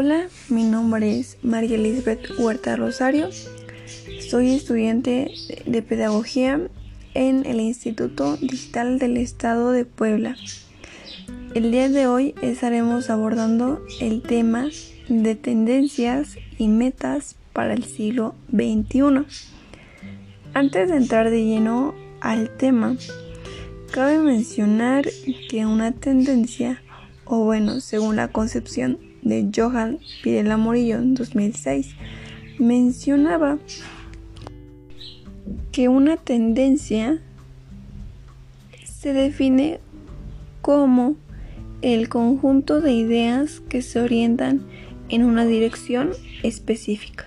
Hola, 0.00 0.28
mi 0.48 0.62
nombre 0.62 1.18
es 1.18 1.38
María 1.42 1.74
Elizabeth 1.74 2.38
Huerta 2.38 2.76
Rosario. 2.76 3.30
Soy 4.30 4.54
estudiante 4.54 5.32
de 5.66 5.82
Pedagogía 5.82 6.60
en 7.14 7.44
el 7.44 7.58
Instituto 7.58 8.36
Digital 8.36 9.00
del 9.00 9.16
Estado 9.16 9.72
de 9.72 9.84
Puebla. 9.84 10.36
El 11.52 11.72
día 11.72 11.88
de 11.88 12.06
hoy 12.06 12.36
estaremos 12.42 13.10
abordando 13.10 13.82
el 14.00 14.22
tema 14.22 14.68
de 15.08 15.34
tendencias 15.34 16.36
y 16.58 16.68
metas 16.68 17.34
para 17.52 17.74
el 17.74 17.82
siglo 17.82 18.36
XXI. 18.52 19.26
Antes 20.54 20.90
de 20.90 20.96
entrar 20.96 21.28
de 21.28 21.44
lleno 21.44 21.92
al 22.20 22.56
tema, 22.56 22.96
cabe 23.90 24.20
mencionar 24.20 25.08
que 25.50 25.66
una 25.66 25.90
tendencia, 25.90 26.84
o 27.24 27.42
bueno, 27.42 27.80
según 27.80 28.14
la 28.14 28.28
concepción 28.28 29.07
de 29.22 29.48
Johan 29.54 29.98
Pirela 30.22 30.56
Morillo 30.56 30.96
en 30.96 31.14
2006, 31.14 31.94
mencionaba 32.58 33.58
que 35.72 35.88
una 35.88 36.16
tendencia 36.16 37.20
se 38.84 39.12
define 39.12 39.80
como 40.60 41.16
el 41.82 42.08
conjunto 42.08 42.80
de 42.80 42.92
ideas 42.92 43.60
que 43.68 43.82
se 43.82 44.00
orientan 44.00 44.62
en 45.08 45.24
una 45.24 45.46
dirección 45.46 46.10
específica, 46.42 47.26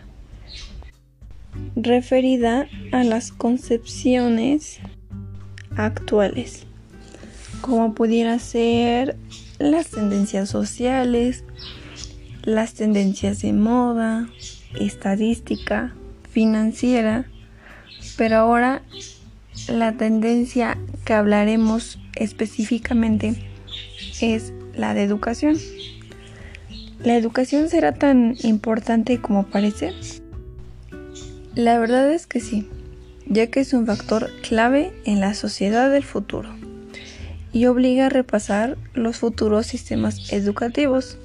referida 1.75 2.67
a 2.91 3.03
las 3.03 3.31
concepciones 3.31 4.79
actuales, 5.77 6.65
como 7.61 7.95
pudiera 7.95 8.37
ser 8.39 9.15
las 9.59 9.87
tendencias 9.87 10.49
sociales, 10.49 11.43
las 12.43 12.73
tendencias 12.73 13.41
de 13.41 13.53
moda, 13.53 14.29
estadística, 14.79 15.93
financiera, 16.31 17.25
pero 18.17 18.37
ahora 18.37 18.81
la 19.67 19.93
tendencia 19.93 20.77
que 21.05 21.13
hablaremos 21.13 21.99
específicamente 22.15 23.35
es 24.21 24.53
la 24.75 24.93
de 24.93 25.03
educación. 25.03 25.57
¿La 27.03 27.15
educación 27.15 27.69
será 27.69 27.93
tan 27.93 28.35
importante 28.43 29.19
como 29.19 29.47
parece? 29.47 29.93
La 31.55 31.79
verdad 31.79 32.11
es 32.13 32.27
que 32.27 32.39
sí, 32.39 32.67
ya 33.25 33.47
que 33.47 33.59
es 33.59 33.73
un 33.73 33.85
factor 33.85 34.31
clave 34.47 34.93
en 35.05 35.19
la 35.19 35.33
sociedad 35.33 35.91
del 35.91 36.03
futuro 36.03 36.49
y 37.53 37.65
obliga 37.65 38.05
a 38.05 38.09
repasar 38.09 38.77
los 38.93 39.17
futuros 39.17 39.65
sistemas 39.65 40.31
educativos, 40.31 41.17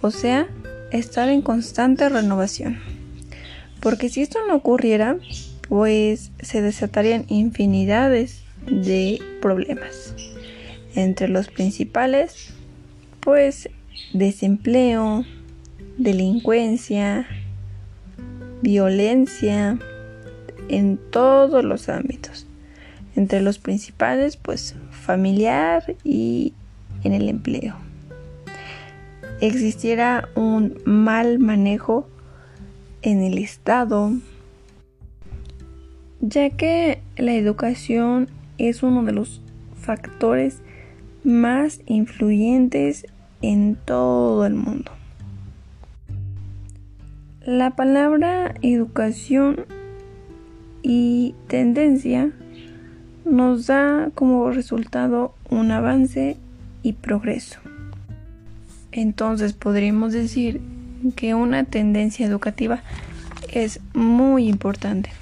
o 0.00 0.10
sea, 0.10 0.48
estar 0.90 1.28
en 1.28 1.42
constante 1.42 2.08
renovación. 2.08 2.78
Porque 3.80 4.08
si 4.08 4.22
esto 4.22 4.38
no 4.46 4.56
ocurriera, 4.56 5.16
pues 5.68 6.30
se 6.40 6.62
desatarían 6.62 7.24
infinidades 7.28 8.42
de 8.66 9.20
problemas. 9.40 10.14
Entre 10.94 11.28
los 11.28 11.48
principales, 11.48 12.52
pues 13.20 13.68
desempleo, 14.12 15.24
delincuencia, 15.96 17.26
violencia 18.62 19.78
en 20.68 20.98
todos 21.10 21.64
los 21.64 21.88
ámbitos. 21.88 22.46
Entre 23.16 23.40
los 23.40 23.58
principales, 23.58 24.36
pues 24.36 24.74
familiar 24.90 25.96
y 26.04 26.52
en 27.04 27.14
el 27.14 27.28
empleo. 27.28 27.87
Existiera 29.40 30.28
un 30.34 30.80
mal 30.84 31.38
manejo 31.38 32.08
en 33.02 33.22
el 33.22 33.38
Estado, 33.38 34.12
ya 36.20 36.50
que 36.50 37.00
la 37.16 37.34
educación 37.34 38.28
es 38.58 38.82
uno 38.82 39.04
de 39.04 39.12
los 39.12 39.40
factores 39.80 40.60
más 41.22 41.80
influyentes 41.86 43.06
en 43.40 43.76
todo 43.76 44.44
el 44.44 44.54
mundo. 44.54 44.90
La 47.44 47.76
palabra 47.76 48.54
educación 48.62 49.66
y 50.82 51.36
tendencia 51.46 52.32
nos 53.24 53.68
da 53.68 54.10
como 54.16 54.50
resultado 54.50 55.32
un 55.48 55.70
avance 55.70 56.36
y 56.82 56.94
progreso. 56.94 57.60
Entonces 58.98 59.52
podríamos 59.52 60.12
decir 60.12 60.60
que 61.14 61.32
una 61.32 61.62
tendencia 61.62 62.26
educativa 62.26 62.82
es 63.48 63.78
muy 63.94 64.48
importante. 64.48 65.12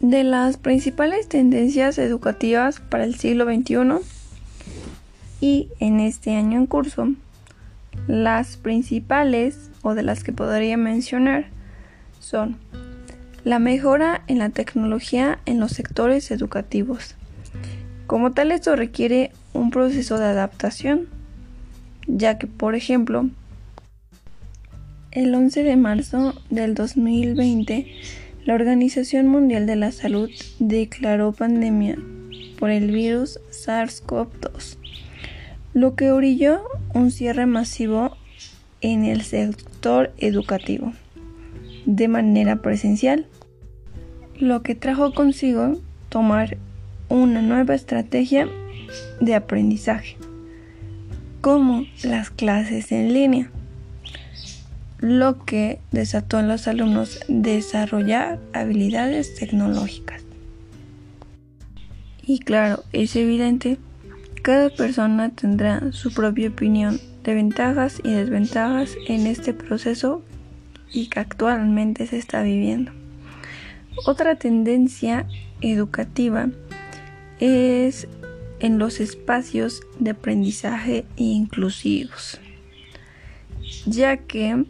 De 0.00 0.24
las 0.24 0.56
principales 0.56 1.28
tendencias 1.28 1.98
educativas 1.98 2.80
para 2.80 3.04
el 3.04 3.14
siglo 3.14 3.44
XXI 3.44 4.04
y 5.40 5.68
en 5.78 6.00
este 6.00 6.34
año 6.34 6.58
en 6.58 6.66
curso, 6.66 7.06
las 8.08 8.56
principales 8.56 9.70
o 9.82 9.94
de 9.94 10.02
las 10.02 10.24
que 10.24 10.32
podría 10.32 10.76
mencionar 10.76 11.50
son 12.18 12.56
la 13.44 13.60
mejora 13.60 14.24
en 14.26 14.40
la 14.40 14.48
tecnología 14.48 15.38
en 15.46 15.60
los 15.60 15.70
sectores 15.70 16.32
educativos. 16.32 17.14
Como 18.08 18.32
tal, 18.32 18.50
esto 18.50 18.74
requiere 18.74 19.30
un 19.52 19.70
proceso 19.70 20.18
de 20.18 20.24
adaptación, 20.24 21.06
ya 22.06 22.38
que, 22.38 22.46
por 22.46 22.74
ejemplo, 22.74 23.28
el 25.10 25.34
11 25.34 25.62
de 25.62 25.76
marzo 25.76 26.34
del 26.50 26.74
2020, 26.74 27.86
la 28.44 28.54
Organización 28.54 29.28
Mundial 29.28 29.66
de 29.66 29.76
la 29.76 29.92
Salud 29.92 30.30
declaró 30.58 31.32
pandemia 31.32 31.98
por 32.58 32.70
el 32.70 32.90
virus 32.90 33.38
SARS-CoV-2, 33.50 34.76
lo 35.74 35.94
que 35.94 36.10
orilló 36.10 36.62
un 36.94 37.10
cierre 37.10 37.46
masivo 37.46 38.16
en 38.80 39.04
el 39.04 39.22
sector 39.22 40.12
educativo 40.18 40.92
de 41.86 42.08
manera 42.08 42.62
presencial, 42.62 43.26
lo 44.38 44.62
que 44.62 44.74
trajo 44.74 45.14
consigo 45.14 45.80
tomar 46.08 46.56
una 47.08 47.42
nueva 47.42 47.74
estrategia 47.74 48.48
de 49.20 49.34
aprendizaje, 49.34 50.16
como 51.42 51.84
las 52.04 52.30
clases 52.30 52.92
en 52.92 53.12
línea, 53.12 53.50
lo 55.00 55.44
que 55.44 55.80
desató 55.90 56.38
en 56.38 56.46
los 56.46 56.68
alumnos 56.68 57.18
desarrollar 57.26 58.38
habilidades 58.52 59.34
tecnológicas. 59.34 60.22
Y 62.24 62.38
claro, 62.38 62.84
es 62.92 63.16
evidente, 63.16 63.78
cada 64.42 64.70
persona 64.70 65.30
tendrá 65.30 65.90
su 65.90 66.14
propia 66.14 66.48
opinión 66.48 67.00
de 67.24 67.34
ventajas 67.34 68.00
y 68.04 68.12
desventajas 68.12 68.96
en 69.08 69.26
este 69.26 69.52
proceso 69.52 70.22
y 70.92 71.08
que 71.08 71.18
actualmente 71.18 72.06
se 72.06 72.18
está 72.18 72.42
viviendo. 72.42 72.92
Otra 74.06 74.36
tendencia 74.36 75.26
educativa 75.60 76.48
es 77.40 78.06
en 78.62 78.78
los 78.78 79.00
espacios 79.00 79.82
de 79.98 80.12
aprendizaje 80.12 81.04
inclusivos, 81.16 82.40
ya 83.86 84.16
que 84.16 84.64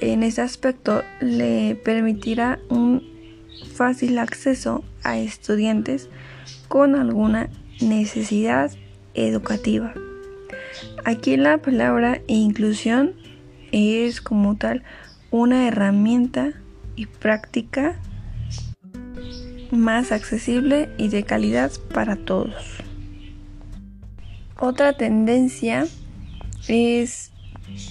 en 0.00 0.22
ese 0.22 0.42
aspecto 0.42 1.02
le 1.20 1.76
permitirá 1.76 2.58
un 2.68 3.02
fácil 3.74 4.18
acceso 4.18 4.84
a 5.04 5.18
estudiantes 5.18 6.08
con 6.68 6.96
alguna 6.96 7.48
necesidad 7.80 8.72
educativa. 9.14 9.94
Aquí 11.04 11.36
la 11.36 11.58
palabra 11.58 12.20
inclusión 12.26 13.12
es 13.70 14.20
como 14.20 14.56
tal 14.56 14.82
una 15.30 15.68
herramienta 15.68 16.54
y 16.96 17.06
práctica 17.06 17.96
más 19.76 20.12
accesible 20.12 20.88
y 20.98 21.08
de 21.08 21.24
calidad 21.24 21.72
para 21.92 22.16
todos. 22.16 22.54
Otra 24.58 24.92
tendencia 24.94 25.86
es 26.68 27.32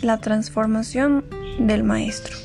la 0.02 0.18
transformación 0.20 1.26
del 1.60 1.84
maestro, 1.84 2.36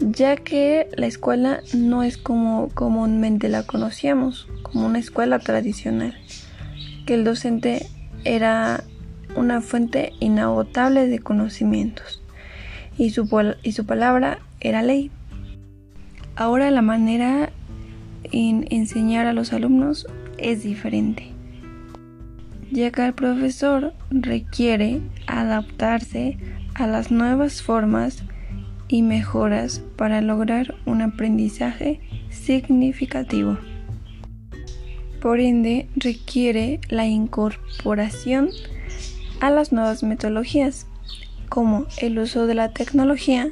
ya 0.00 0.36
que 0.36 0.88
la 0.96 1.06
escuela 1.06 1.60
no 1.74 2.02
es 2.02 2.18
como 2.18 2.68
comúnmente 2.68 3.48
la 3.48 3.62
conocíamos, 3.64 4.48
como 4.62 4.86
una 4.86 4.98
escuela 4.98 5.38
tradicional, 5.38 6.16
que 7.06 7.14
el 7.14 7.24
docente 7.24 7.86
era 8.24 8.84
una 9.36 9.60
fuente 9.60 10.12
inagotable 10.20 11.06
de 11.06 11.18
conocimientos 11.20 12.20
y 12.98 13.10
su, 13.10 13.56
y 13.62 13.72
su 13.72 13.86
palabra 13.86 14.40
era 14.60 14.82
ley. 14.82 15.10
Ahora 16.36 16.70
la 16.70 16.82
manera 16.82 17.50
en 18.32 18.66
enseñar 18.70 19.26
a 19.26 19.32
los 19.32 19.52
alumnos 19.52 20.06
es 20.38 20.62
diferente, 20.62 21.32
ya 22.70 22.90
que 22.90 23.06
el 23.06 23.14
profesor 23.14 23.94
requiere 24.10 25.00
adaptarse 25.26 26.38
a 26.74 26.86
las 26.86 27.10
nuevas 27.10 27.62
formas 27.62 28.22
y 28.88 29.02
mejoras 29.02 29.82
para 29.96 30.20
lograr 30.20 30.74
un 30.86 31.02
aprendizaje 31.02 32.00
significativo. 32.30 33.56
Por 35.20 35.38
ende, 35.38 35.88
requiere 35.96 36.80
la 36.88 37.06
incorporación 37.06 38.50
a 39.40 39.50
las 39.50 39.72
nuevas 39.72 40.02
metodologías, 40.02 40.86
como 41.48 41.86
el 41.98 42.18
uso 42.18 42.46
de 42.46 42.54
la 42.54 42.72
tecnología 42.72 43.50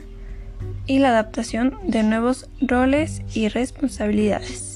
y 0.87 0.99
la 0.99 1.11
adaptación 1.11 1.75
de 1.87 2.03
nuevos 2.03 2.49
roles 2.61 3.23
y 3.35 3.49
responsabilidades. 3.49 4.68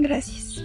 Gracias. 0.00 0.64